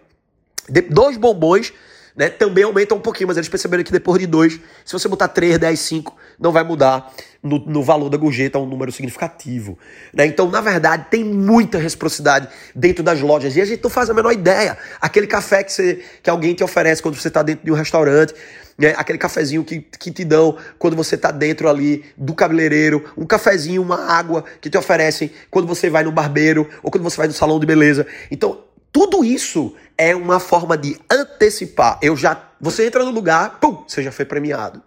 De, 0.68 0.82
dois 0.82 1.16
bombons 1.16 1.72
né, 2.16 2.30
também 2.30 2.64
aumenta 2.64 2.96
um 2.96 3.00
pouquinho, 3.00 3.28
mas 3.28 3.38
eles 3.38 3.50
perceberam 3.50 3.84
que 3.84 3.92
depois 3.92 4.20
de 4.20 4.26
dois, 4.26 4.60
se 4.86 4.94
você 4.94 5.08
botar 5.08 5.28
3, 5.28 5.58
10, 5.58 5.80
5, 5.80 6.16
não 6.40 6.52
vai 6.52 6.64
mudar 6.64 7.12
no, 7.44 7.60
no, 7.60 7.84
valor 7.84 8.10
da 8.10 8.18
gorjeta 8.18 8.58
um 8.58 8.66
número 8.66 8.92
significativo. 8.92 9.78
Né? 10.14 10.26
Então, 10.26 10.50
na 10.50 10.62
verdade, 10.62 11.08
tem 11.12 11.24
muita 11.24 11.78
reciprocidade 11.78 12.48
dentro 12.74 13.04
das 13.04 13.20
lojas 13.22 13.56
e 13.56 13.62
a 13.62 13.66
gente 13.66 13.84
não 13.84 13.90
faz 13.90 14.10
a 14.10 14.14
menor 14.14 14.32
ideia. 14.32 14.78
Aquele 15.00 15.28
café 15.28 15.64
que, 15.64 15.72
você, 15.72 16.04
que 16.24 16.30
alguém 16.30 16.54
te 16.54 16.64
oferece 16.64 17.02
quando 17.02 17.16
você 17.16 17.28
está 17.28 17.44
dentro 17.44 17.66
de 17.66 17.72
um 17.72 17.76
restaurante, 17.76 18.34
né? 18.78 18.94
aquele 18.98 19.18
cafezinho 19.18 19.64
que, 19.64 19.82
que 19.82 20.12
te 20.12 20.24
dão 20.24 20.58
quando 20.80 20.96
você 20.96 21.16
está 21.16 21.32
dentro 21.32 21.70
ali 21.70 22.06
do 22.18 22.34
cabeleireiro, 22.34 23.12
um 23.18 23.26
cafezinho, 23.26 23.82
uma 23.82 24.12
água 24.12 24.44
que 24.62 24.70
te 24.70 24.78
oferecem 24.78 25.32
quando 25.52 25.68
você 25.68 25.90
vai 25.90 26.04
no 26.04 26.12
barbeiro 26.12 26.68
ou 26.82 26.90
quando 26.90 27.04
você 27.04 27.18
vai 27.18 27.28
no 27.28 27.34
salão 27.34 27.60
de 27.60 27.66
beleza. 27.66 28.08
Então, 28.32 28.64
tudo 28.96 29.26
isso 29.26 29.76
é 29.98 30.16
uma 30.16 30.40
forma 30.40 30.78
de 30.78 30.98
antecipar. 31.10 32.00
Eu 32.02 32.16
já, 32.16 32.42
você 32.62 32.88
entra 32.88 33.04
no 33.04 33.12
lugar, 33.12 33.60
pum, 33.60 33.84
você 33.86 34.02
já 34.02 34.10
foi 34.10 34.24
premiado. 34.24 34.82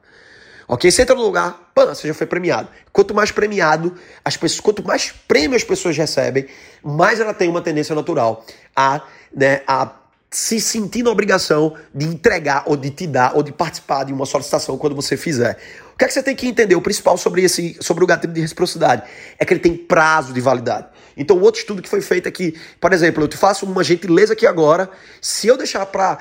Ok? 0.67 0.91
Você 0.91 1.03
entra 1.03 1.15
no 1.15 1.21
lugar, 1.21 1.71
pã, 1.75 1.95
você 1.95 2.09
já 2.09 2.15
foi 2.15 2.27
premiado. 2.27 2.71
Quanto 2.91 3.12
mais 3.12 3.31
premiado, 3.31 3.95
as 4.25 4.35
pessoas, 4.35 4.61
quanto 4.61 4.83
mais 4.83 5.12
prêmio 5.29 5.55
as 5.55 5.62
pessoas 5.62 5.95
recebem, 5.95 6.47
mais 6.83 7.21
ela 7.21 7.35
tem 7.35 7.50
uma 7.50 7.61
tendência 7.61 7.95
natural 7.95 8.47
a, 8.75 9.03
né, 9.31 9.61
a 9.67 9.93
se 10.31 10.59
sentir 10.59 11.03
na 11.03 11.11
obrigação 11.11 11.75
de 11.95 12.07
entregar 12.07 12.62
ou 12.65 12.79
de 12.79 12.88
te 12.88 13.07
dar 13.07 13.37
ou 13.37 13.43
de 13.43 13.53
participar 13.53 14.05
de 14.05 14.12
uma 14.15 14.25
solicitação 14.25 14.79
quando 14.79 14.97
você 14.97 15.19
fizer. 15.19 15.59
O 15.99 15.99
que 15.99 16.05
é 16.05 16.07
que 16.07 16.14
você 16.14 16.23
tem 16.23 16.37
que 16.37 16.47
entender? 16.47 16.76
O 16.76 16.81
principal 16.81 17.19
sobre 17.19 17.43
esse 17.43 17.76
sobre 17.81 18.05
o 18.05 18.07
gatilho 18.07 18.33
de 18.33 18.40
reciprocidade 18.40 19.02
é 19.37 19.45
que 19.45 19.52
ele 19.52 19.59
tem 19.59 19.76
prazo 19.76 20.33
de 20.33 20.40
validade. 20.40 20.87
Então, 21.17 21.40
outro 21.40 21.61
estudo 21.61 21.83
que 21.83 21.88
foi 21.88 22.00
feito 22.00 22.28
aqui, 22.28 22.57
por 22.81 22.93
exemplo, 22.93 23.25
eu 23.25 23.26
te 23.26 23.37
faço 23.37 23.67
uma 23.67 23.83
gentileza 23.83 24.33
aqui 24.33 24.47
agora, 24.47 24.88
se 25.21 25.49
eu 25.49 25.57
deixar 25.57 25.85
para 25.87 26.21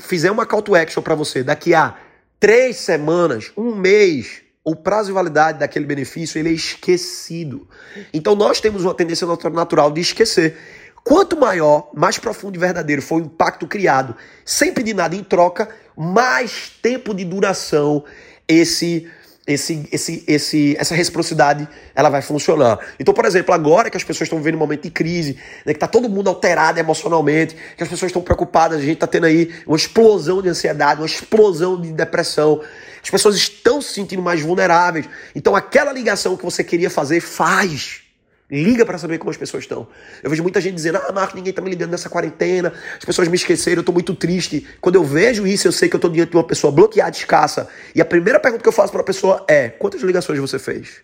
fizer 0.00 0.28
uma 0.28 0.44
call 0.44 0.60
to 0.60 0.74
action 0.74 1.00
para 1.00 1.14
você 1.14 1.44
daqui 1.44 1.72
a 1.72 1.94
três 2.40 2.78
semanas, 2.78 3.52
um 3.56 3.76
mês, 3.76 4.42
o 4.64 4.74
prazo 4.74 5.10
de 5.10 5.12
validade 5.12 5.60
daquele 5.60 5.84
benefício 5.84 6.40
ele 6.40 6.48
é 6.48 6.52
esquecido. 6.52 7.68
Então 8.12 8.34
nós 8.34 8.60
temos 8.60 8.82
uma 8.82 8.92
tendência 8.92 9.24
natural 9.24 9.92
de 9.92 10.00
esquecer. 10.00 10.58
Quanto 11.04 11.36
maior, 11.38 11.90
mais 11.94 12.18
profundo 12.18 12.56
e 12.56 12.58
verdadeiro 12.58 13.00
for 13.00 13.22
o 13.22 13.24
impacto 13.24 13.68
criado, 13.68 14.16
sem 14.44 14.74
pedir 14.74 14.94
nada 14.94 15.14
em 15.14 15.22
troca, 15.22 15.68
mais 15.96 16.72
tempo 16.82 17.14
de 17.14 17.24
duração 17.24 18.04
esse 18.46 19.08
esse, 19.46 19.88
esse, 19.90 20.24
esse, 20.26 20.76
essa 20.78 20.94
reciprocidade 20.94 21.68
ela 21.94 22.08
vai 22.08 22.22
funcionar. 22.22 22.78
Então, 22.98 23.12
por 23.12 23.24
exemplo, 23.24 23.52
agora 23.52 23.90
que 23.90 23.96
as 23.96 24.04
pessoas 24.04 24.26
estão 24.26 24.38
vivendo 24.38 24.54
um 24.54 24.58
momento 24.58 24.82
de 24.82 24.90
crise, 24.90 25.36
né, 25.66 25.72
que 25.72 25.78
está 25.78 25.88
todo 25.88 26.08
mundo 26.08 26.28
alterado 26.28 26.78
emocionalmente, 26.78 27.56
que 27.76 27.82
as 27.82 27.88
pessoas 27.88 28.10
estão 28.10 28.22
preocupadas, 28.22 28.78
a 28.78 28.82
gente 28.82 28.94
está 28.94 29.06
tendo 29.06 29.26
aí 29.26 29.52
uma 29.66 29.76
explosão 29.76 30.40
de 30.40 30.48
ansiedade, 30.48 31.00
uma 31.00 31.06
explosão 31.06 31.80
de 31.80 31.92
depressão, 31.92 32.60
as 33.02 33.10
pessoas 33.10 33.34
estão 33.34 33.82
se 33.82 33.92
sentindo 33.94 34.22
mais 34.22 34.40
vulneráveis. 34.40 35.08
Então, 35.34 35.56
aquela 35.56 35.92
ligação 35.92 36.36
que 36.36 36.44
você 36.44 36.62
queria 36.62 36.88
fazer, 36.88 37.20
faz. 37.20 38.02
Liga 38.50 38.84
para 38.84 38.98
saber 38.98 39.18
como 39.18 39.30
as 39.30 39.36
pessoas 39.36 39.64
estão. 39.64 39.88
Eu 40.22 40.28
vejo 40.28 40.42
muita 40.42 40.60
gente 40.60 40.74
dizendo: 40.74 40.98
Ah, 40.98 41.12
Marco, 41.12 41.34
ninguém 41.34 41.52
tá 41.52 41.62
me 41.62 41.70
ligando 41.70 41.90
nessa 41.90 42.10
quarentena, 42.10 42.72
as 42.98 43.04
pessoas 43.04 43.28
me 43.28 43.36
esqueceram, 43.36 43.80
eu 43.80 43.84
tô 43.84 43.92
muito 43.92 44.14
triste. 44.14 44.66
Quando 44.80 44.96
eu 44.96 45.04
vejo 45.04 45.46
isso, 45.46 45.66
eu 45.68 45.72
sei 45.72 45.88
que 45.88 45.96
eu 45.96 46.00
tô 46.00 46.08
diante 46.08 46.30
de 46.30 46.36
uma 46.36 46.44
pessoa 46.44 46.70
bloqueada, 46.70 47.16
escassa. 47.16 47.68
E 47.94 48.00
a 48.00 48.04
primeira 48.04 48.38
pergunta 48.38 48.62
que 48.62 48.68
eu 48.68 48.72
faço 48.72 48.92
para 48.92 49.00
a 49.00 49.04
pessoa 49.04 49.44
é: 49.48 49.68
Quantas 49.70 50.02
ligações 50.02 50.38
você 50.38 50.58
fez? 50.58 51.00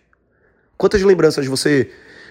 Quantas 0.77 1.01
lembranças 1.01 1.45
você 1.47 1.89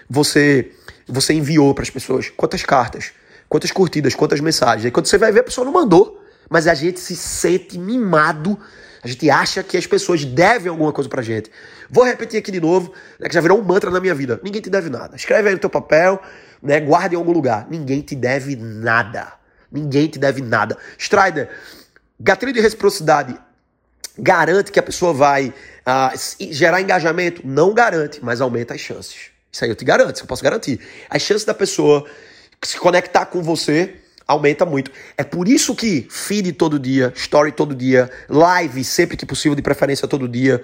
você 0.09 0.71
você 1.07 1.33
enviou 1.33 1.73
para 1.73 1.83
as 1.83 1.89
pessoas? 1.89 2.29
Quantas 2.29 2.63
cartas? 2.63 3.11
Quantas 3.49 3.71
curtidas? 3.71 4.15
Quantas 4.15 4.39
mensagens? 4.39 4.85
Aí 4.85 4.91
quando 4.91 5.07
você 5.07 5.17
vai 5.17 5.31
ver, 5.31 5.41
a 5.41 5.43
pessoa 5.43 5.65
não 5.65 5.73
mandou. 5.73 6.23
Mas 6.49 6.65
a 6.65 6.73
gente 6.73 6.99
se 6.99 7.15
sente 7.15 7.77
mimado 7.77 8.57
a 9.03 9.07
gente 9.07 9.29
acha 9.29 9.63
que 9.63 9.77
as 9.77 9.87
pessoas 9.87 10.25
devem 10.25 10.69
alguma 10.69 10.91
coisa 10.91 11.09
pra 11.09 11.21
gente. 11.21 11.49
Vou 11.89 12.03
repetir 12.03 12.39
aqui 12.39 12.51
de 12.51 12.59
novo, 12.59 12.93
né, 13.19 13.27
que 13.27 13.33
já 13.33 13.41
virou 13.41 13.59
um 13.59 13.63
mantra 13.63 13.89
na 13.89 13.99
minha 13.99 14.13
vida. 14.13 14.39
Ninguém 14.43 14.61
te 14.61 14.69
deve 14.69 14.89
nada. 14.89 15.15
Escreve 15.15 15.47
aí 15.47 15.53
no 15.53 15.59
teu 15.59 15.69
papel, 15.69 16.21
né, 16.61 16.79
guarda 16.79 17.15
em 17.15 17.17
algum 17.17 17.31
lugar. 17.31 17.67
Ninguém 17.69 18.01
te 18.01 18.15
deve 18.15 18.55
nada. 18.55 19.33
Ninguém 19.71 20.07
te 20.07 20.19
deve 20.19 20.41
nada. 20.41 20.77
Strider, 20.97 21.49
gatilho 22.19 22.51
de 22.51 22.59
reciprocidade 22.59 23.39
garante 24.17 24.71
que 24.71 24.79
a 24.79 24.83
pessoa 24.83 25.13
vai 25.13 25.47
uh, 25.47 26.51
gerar 26.51 26.81
engajamento? 26.81 27.41
Não 27.45 27.73
garante, 27.73 28.19
mas 28.21 28.41
aumenta 28.41 28.73
as 28.73 28.81
chances. 28.81 29.31
Isso 29.51 29.63
aí 29.63 29.69
eu 29.69 29.75
te 29.75 29.85
garanto, 29.85 30.15
isso 30.15 30.23
eu 30.23 30.27
posso 30.27 30.43
garantir. 30.43 30.79
As 31.09 31.21
chances 31.21 31.45
da 31.45 31.53
pessoa 31.53 32.05
se 32.61 32.77
conectar 32.77 33.25
com 33.25 33.41
você 33.41 33.95
aumenta 34.29 34.63
muito. 34.63 34.91
É 35.17 35.23
por 35.23 35.47
isso 35.47 35.75
que 35.75 36.05
feed 36.07 36.53
todo 36.53 36.77
dia, 36.77 37.11
story 37.15 37.51
todo 37.51 37.73
dia, 37.73 38.11
live 38.29 38.83
sempre 38.83 39.17
que 39.17 39.25
possível, 39.25 39.55
de 39.55 39.61
preferência 39.63 40.07
todo 40.07 40.29
dia, 40.29 40.61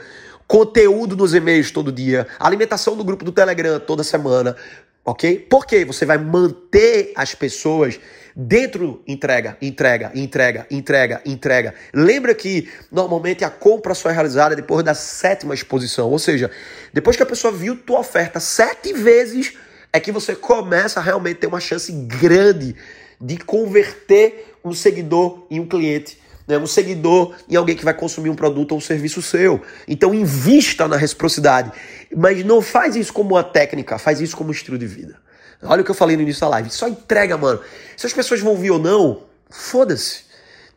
conteúdo 0.47 1.17
nos 1.17 1.33
e-mails 1.33 1.71
todo 1.71 1.91
dia, 1.91 2.27
alimentação 2.39 2.95
no 2.95 3.03
grupo 3.03 3.25
do 3.25 3.31
Telegram 3.31 3.79
toda 3.79 4.03
semana, 4.03 4.55
ok? 5.03 5.47
Porque 5.49 5.83
você 5.83 6.05
vai 6.05 6.19
manter 6.19 7.11
as 7.15 7.33
pessoas 7.33 7.99
dentro 8.35 9.01
entrega, 9.07 9.57
entrega, 9.59 10.11
entrega, 10.13 10.67
entrega, 10.69 11.21
entrega. 11.25 11.73
Lembra 11.91 12.35
que 12.35 12.69
normalmente 12.91 13.43
a 13.43 13.49
compra 13.49 13.95
só 13.95 14.11
é 14.11 14.13
realizada 14.13 14.55
depois 14.55 14.85
da 14.85 14.93
sétima 14.93 15.55
exposição, 15.55 16.11
ou 16.11 16.19
seja, 16.19 16.51
depois 16.93 17.17
que 17.17 17.23
a 17.23 17.25
pessoa 17.25 17.51
viu 17.51 17.75
tua 17.75 18.01
oferta 18.01 18.39
sete 18.39 18.93
vezes, 18.93 19.53
é 19.91 19.99
que 19.99 20.11
você 20.11 20.35
começa 20.35 20.99
a 20.99 21.03
realmente 21.03 21.37
ter 21.37 21.47
uma 21.47 21.59
chance 21.59 21.91
grande 21.91 22.75
de 23.19 23.37
converter 23.37 24.55
um 24.63 24.73
seguidor 24.73 25.45
em 25.49 25.59
um 25.59 25.67
cliente, 25.67 26.19
né? 26.47 26.57
um 26.57 26.67
seguidor 26.67 27.35
em 27.49 27.55
alguém 27.55 27.75
que 27.75 27.85
vai 27.85 27.93
consumir 27.93 28.29
um 28.29 28.35
produto 28.35 28.71
ou 28.71 28.77
um 28.77 28.81
serviço 28.81 29.21
seu. 29.21 29.61
Então 29.87 30.13
invista 30.13 30.87
na 30.87 30.97
reciprocidade, 30.97 31.71
mas 32.15 32.43
não 32.43 32.61
faz 32.61 32.95
isso 32.95 33.13
como 33.13 33.35
uma 33.35 33.43
técnica, 33.43 33.97
faz 33.97 34.19
isso 34.21 34.35
como 34.35 34.49
um 34.49 34.53
estilo 34.53 34.77
de 34.77 34.87
vida. 34.87 35.17
Olha 35.63 35.81
o 35.81 35.85
que 35.85 35.91
eu 35.91 35.95
falei 35.95 36.15
no 36.15 36.21
início 36.21 36.41
da 36.41 36.49
live, 36.49 36.69
só 36.69 36.87
entrega, 36.87 37.37
mano. 37.37 37.59
Se 37.97 38.05
as 38.05 38.13
pessoas 38.13 38.41
vão 38.41 38.55
vir 38.55 38.71
ou 38.71 38.79
não, 38.79 39.23
foda-se. 39.49 40.25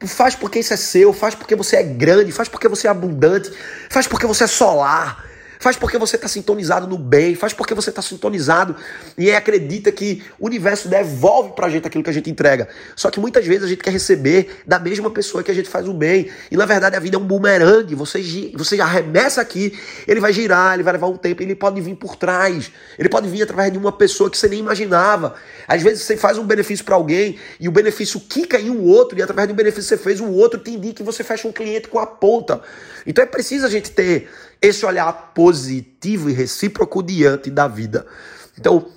Faz 0.07 0.35
porque 0.37 0.61
isso 0.61 0.73
é 0.73 0.77
seu, 0.77 1.13
faz 1.13 1.35
porque 1.35 1.57
você 1.57 1.77
é 1.77 1.83
grande, 1.83 2.31
faz 2.31 2.49
porque 2.49 2.69
você 2.69 2.87
é 2.87 2.91
abundante, 2.91 3.51
faz 3.91 4.07
porque 4.07 4.27
você 4.27 4.45
é 4.45 4.47
solar, 4.47 5.25
Faz 5.59 5.77
porque 5.77 5.99
você 5.99 6.17
está 6.17 6.29
sintonizado 6.29 6.87
no 6.87 6.97
bem, 6.97 7.35
faz 7.35 7.53
porque 7.53 7.75
você 7.75 7.91
está 7.91 8.01
sintonizado 8.01 8.77
e 9.17 9.31
acredita 9.31 9.91
que 9.91 10.23
o 10.39 10.47
universo 10.47 10.89
devolve 10.89 11.53
para 11.53 11.67
a 11.67 11.71
gente 11.71 11.87
aquilo 11.87 12.05
que 12.05 12.11
a 12.11 12.13
gente 12.13 12.31
entrega. 12.31 12.69
Só 12.95 13.11
que 13.11 13.19
muitas 13.19 13.45
vezes 13.45 13.65
a 13.65 13.67
gente 13.67 13.83
quer 13.83 13.91
receber 13.91 14.63
da 14.67 14.79
mesma 14.79 15.11
pessoa 15.11 15.43
que 15.43 15.51
a 15.51 15.55
gente 15.55 15.69
faz 15.69 15.89
o 15.89 15.93
bem. 15.93 16.31
E 16.51 16.57
na 16.57 16.65
verdade 16.65 16.97
a 16.97 17.01
vida 17.01 17.17
é 17.17 17.19
um 17.19 17.27
bumerangue. 17.27 17.95
Você, 17.97 18.53
você 18.55 18.81
arremessa 18.81 19.41
aqui, 19.41 19.77
ele 20.07 20.21
vai 20.21 20.33
girar, 20.33 20.75
ele 20.75 20.83
vai 20.83 20.93
levar 20.93 21.09
um 21.09 21.17
tempo, 21.17 21.43
ele 21.43 21.55
pode 21.55 21.81
vir 21.81 21.97
por 21.97 22.15
trás. 22.15 22.71
Ele 22.99 23.09
pode 23.09 23.29
vir 23.29 23.43
através 23.43 23.73
de 23.73 23.79
uma 23.79 23.91
pessoa 23.91 24.31
que 24.31 24.39
você 24.39 24.49
nem 24.49 24.61
imaginava. 24.61 25.35
Às 25.67 25.83
vezes 25.83 26.05
você 26.05 26.17
faz 26.17 26.39
um 26.39 26.45
benefício 26.45 26.85
para 26.85 26.95
alguém 26.95 27.37
e 27.59 27.69
o 27.69 27.73
benefício 27.73 28.21
quica 28.21 28.61
em 28.61 28.71
um 28.71 28.85
outro, 28.85 29.19
e 29.19 29.23
através 29.23 29.49
do 29.49 29.55
benefício 29.55 29.83
que 29.83 29.97
você 29.97 30.03
fez, 30.03 30.21
o 30.21 30.31
outro 30.31 30.61
te 30.61 30.71
indica 30.71 30.95
que 30.95 31.03
você 31.03 31.25
fecha 31.25 31.49
um 31.49 31.53
cliente 31.53 31.89
com 31.89 31.99
a 31.99 32.07
ponta. 32.07 32.61
Então 33.07 33.23
é 33.23 33.27
preciso 33.27 33.67
a 33.67 33.71
gente 33.71 33.91
ter 33.91 34.29
esse 34.61 34.85
olhar 34.85 35.33
positivo 35.35 36.29
e 36.29 36.33
recíproco 36.33 37.03
diante 37.03 37.51
da 37.51 37.69
vida. 37.69 38.07
Então, 38.59 38.89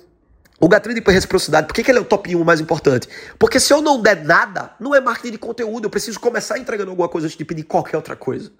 o 0.60 0.68
gatilho 0.68 0.94
de 0.94 1.00
reciprocidade, 1.00 1.66
por 1.66 1.74
que, 1.74 1.82
que 1.82 1.90
ele 1.90 1.98
é 1.98 2.00
o 2.00 2.04
top 2.04 2.34
1 2.34 2.44
mais 2.44 2.60
importante? 2.60 3.08
Porque 3.38 3.58
se 3.58 3.72
eu 3.72 3.80
não 3.80 4.00
der 4.00 4.24
nada, 4.24 4.70
não 4.78 4.94
é 4.94 5.00
marketing 5.00 5.32
de 5.32 5.38
conteúdo, 5.38 5.86
eu 5.86 5.90
preciso 5.90 6.20
começar 6.20 6.58
entregando 6.58 6.90
alguma 6.90 7.08
coisa 7.08 7.26
antes 7.26 7.36
de 7.36 7.44
pedir 7.44 7.64
qualquer 7.64 7.96
outra 7.96 8.14
coisa. 8.14 8.52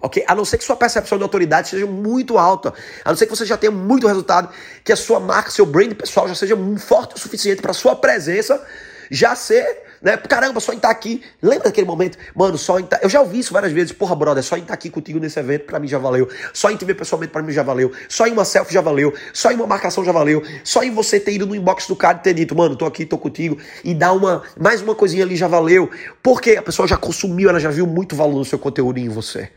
Ok? 0.00 0.24
A 0.26 0.34
não 0.34 0.44
ser 0.44 0.58
que 0.58 0.64
sua 0.64 0.76
percepção 0.76 1.18
de 1.18 1.24
autoridade 1.24 1.68
seja 1.68 1.86
muito 1.86 2.38
alta, 2.38 2.72
a 3.04 3.10
não 3.10 3.16
ser 3.16 3.26
que 3.26 3.36
você 3.36 3.44
já 3.44 3.56
tenha 3.56 3.70
muito 3.70 4.06
resultado, 4.06 4.50
que 4.84 4.92
a 4.92 4.96
sua 4.96 5.20
marca, 5.20 5.50
seu 5.50 5.66
brand 5.66 5.92
pessoal 5.94 6.28
já 6.28 6.34
seja 6.34 6.56
forte 6.78 7.16
o 7.16 7.18
suficiente 7.18 7.62
para 7.62 7.72
sua 7.72 7.94
presença 7.96 8.64
já 9.10 9.36
ser 9.36 9.82
né? 10.02 10.16
Caramba, 10.16 10.58
só 10.58 10.72
em 10.72 10.76
estar 10.76 10.88
tá 10.88 10.92
aqui. 10.92 11.22
Lembra 11.40 11.64
daquele 11.64 11.86
momento? 11.86 12.18
Mano, 12.34 12.58
só 12.58 12.78
em 12.78 12.84
estar. 12.84 12.98
Tá... 12.98 13.04
Eu 13.04 13.08
já 13.08 13.20
ouvi 13.20 13.38
isso 13.38 13.52
várias 13.52 13.72
vezes. 13.72 13.92
Porra, 13.92 14.16
brother, 14.16 14.42
só 14.42 14.56
em 14.56 14.60
estar 14.60 14.68
tá 14.68 14.74
aqui 14.74 14.90
contigo 14.90 15.18
nesse 15.20 15.38
evento, 15.38 15.66
pra 15.66 15.78
mim 15.78 15.86
já 15.86 15.98
valeu. 15.98 16.28
Só 16.52 16.70
em 16.70 16.76
te 16.76 16.84
ver 16.84 16.94
pessoalmente, 16.94 17.32
pra 17.32 17.42
mim 17.42 17.52
já 17.52 17.62
valeu. 17.62 17.92
Só 18.08 18.26
em 18.26 18.32
uma 18.32 18.44
selfie 18.44 18.74
já 18.74 18.80
valeu. 18.80 19.14
Só 19.32 19.52
em 19.52 19.54
uma 19.54 19.66
marcação 19.66 20.04
já 20.04 20.12
valeu. 20.12 20.42
Só 20.64 20.82
em 20.82 20.90
você 20.90 21.20
ter 21.20 21.32
ido 21.32 21.46
no 21.46 21.54
inbox 21.54 21.86
do 21.86 21.94
cara 21.94 22.18
e 22.18 22.22
ter 22.22 22.34
dito, 22.34 22.56
mano, 22.56 22.74
tô 22.74 22.84
aqui, 22.84 23.06
tô 23.06 23.16
contigo. 23.16 23.56
E 23.84 23.94
dar 23.94 24.12
uma. 24.12 24.42
Mais 24.58 24.82
uma 24.82 24.94
coisinha 24.94 25.24
ali 25.24 25.36
já 25.36 25.46
valeu. 25.46 25.88
Porque 26.22 26.56
a 26.56 26.62
pessoa 26.62 26.88
já 26.88 26.96
consumiu, 26.96 27.48
ela 27.48 27.60
já 27.60 27.70
viu 27.70 27.86
muito 27.86 28.16
valor 28.16 28.38
no 28.38 28.44
seu 28.44 28.58
conteúdo 28.58 28.98
e 28.98 29.02
em 29.02 29.08
você. 29.08 29.48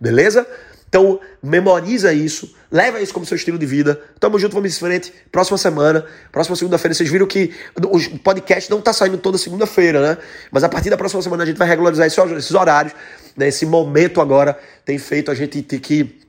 Beleza? 0.00 0.46
Então, 0.94 1.18
memoriza 1.42 2.12
isso, 2.12 2.54
leva 2.70 3.00
isso 3.00 3.12
como 3.12 3.26
seu 3.26 3.34
estilo 3.34 3.58
de 3.58 3.66
vida. 3.66 4.00
Tamo 4.20 4.38
junto, 4.38 4.54
vamos 4.54 4.76
em 4.76 4.78
frente. 4.78 5.12
Próxima 5.32 5.58
semana, 5.58 6.06
próxima 6.30 6.54
segunda-feira, 6.54 6.94
vocês 6.94 7.10
viram 7.10 7.26
que 7.26 7.52
o 7.82 8.16
podcast 8.20 8.70
não 8.70 8.80
tá 8.80 8.92
saindo 8.92 9.18
toda 9.18 9.36
segunda-feira, 9.36 10.00
né? 10.00 10.18
Mas 10.52 10.62
a 10.62 10.68
partir 10.68 10.90
da 10.90 10.96
próxima 10.96 11.20
semana 11.20 11.42
a 11.42 11.46
gente 11.46 11.56
vai 11.56 11.66
regularizar 11.66 12.06
esses 12.06 12.54
horários. 12.54 12.94
Né? 13.36 13.48
Esse 13.48 13.66
momento 13.66 14.20
agora 14.20 14.56
tem 14.84 14.96
feito 14.96 15.32
a 15.32 15.34
gente 15.34 15.60
ter 15.62 15.80
que 15.80 16.23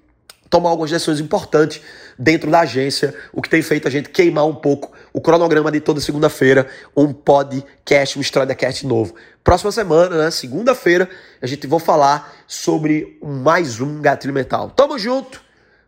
tomar 0.50 0.70
algumas 0.70 0.92
decisões 0.92 1.20
importantes 1.20 1.82
dentro 2.18 2.50
da 2.50 2.62
agência, 2.62 3.14
o 3.34 3.42
que 3.42 3.50
tem 3.50 3.62
feito 3.62 3.88
a 3.88 3.92
gente 3.92 4.10
queimar 4.10 4.46
um 4.46 4.56
pouco 4.56 4.92
o 5.12 5.22
cronograma 5.22 5.72
de 5.72 5.80
toda 5.80 6.00
segunda-feira, 6.00 6.68
um 6.96 7.14
podcast, 7.14 8.18
um 8.18 8.22
Stradcast 8.22 8.86
novo. 8.86 9.16
Próxima 9.44 9.72
semana, 9.72 10.24
né, 10.24 10.32
segunda-feira, 10.32 11.10
a 11.42 11.48
gente 11.48 11.68
vai 11.68 11.80
falar 11.80 12.34
sobre 12.48 13.20
mais 13.24 13.80
um 13.80 14.02
gatilho 14.02 14.34
mental. 14.34 14.70
Tamo 14.70 14.98
junto, 14.98 15.42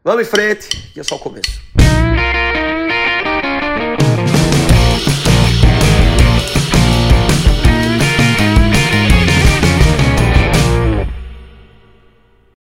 vamos 0.04 0.22
em 0.22 0.26
frente, 0.26 0.92
e 0.96 1.00
é 1.00 1.04
só 1.04 1.16
o 1.16 1.20
começo. 1.20 1.87